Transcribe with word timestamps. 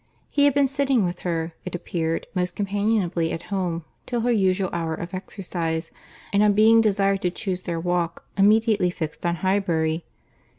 He 0.31 0.45
had 0.45 0.55
been 0.55 0.67
sitting 0.67 1.05
with 1.05 1.19
her, 1.19 1.53
it 1.63 1.75
appeared, 1.75 2.25
most 2.33 2.55
companionably 2.55 3.31
at 3.31 3.43
home, 3.53 3.85
till 4.07 4.21
her 4.21 4.31
usual 4.31 4.71
hour 4.73 4.95
of 4.95 5.13
exercise; 5.13 5.91
and 6.33 6.41
on 6.41 6.53
being 6.53 6.81
desired 6.81 7.21
to 7.21 7.29
chuse 7.29 7.61
their 7.61 7.79
walk, 7.79 8.25
immediately 8.35 8.89
fixed 8.89 9.27
on 9.27 9.35
Highbury. 9.45 10.03